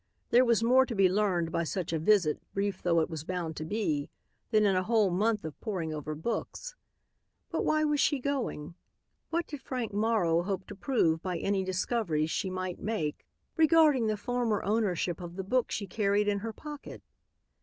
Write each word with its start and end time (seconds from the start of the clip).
There 0.31 0.43
was 0.43 0.63
more 0.63 0.83
to 0.87 0.95
be 0.95 1.07
learned 1.07 1.51
by 1.51 1.63
such 1.63 1.93
a 1.93 1.99
visit, 1.99 2.41
brief 2.55 2.81
though 2.81 3.01
it 3.01 3.09
was 3.11 3.23
bound 3.23 3.55
to 3.57 3.63
be, 3.63 4.09
than 4.49 4.65
in 4.65 4.75
a 4.75 4.81
whole 4.81 5.11
month 5.11 5.45
of 5.45 5.61
poring 5.61 5.93
over 5.93 6.15
books. 6.15 6.75
But 7.51 7.63
why 7.63 7.83
was 7.83 7.99
she 7.99 8.17
going? 8.17 8.73
What 9.29 9.45
did 9.45 9.61
Frank 9.61 9.93
Morrow 9.93 10.41
hope 10.41 10.65
to 10.69 10.75
prove 10.75 11.21
by 11.21 11.37
any 11.37 11.63
discoveries 11.63 12.31
she 12.31 12.49
might 12.49 12.79
make 12.79 13.27
regarding 13.57 14.07
the 14.07 14.17
former 14.17 14.63
ownership 14.63 15.21
of 15.21 15.35
the 15.35 15.43
book 15.43 15.69
she 15.69 15.85
carried 15.85 16.27
in 16.27 16.39
her 16.39 16.51
pocket? 16.51 17.03